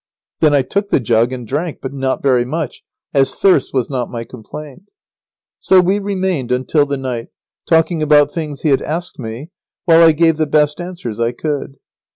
[0.39, 2.81] Then I took the jug and drank, but not very much,
[3.13, 4.89] as thirst was not my complaint.
[5.59, 7.27] So we remained until the night,
[7.67, 9.51] talking about things he had asked me,
[9.85, 11.77] while I gave the best answers I could.